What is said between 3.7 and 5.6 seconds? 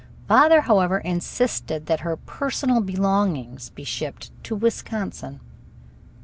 shipped to Wisconsin.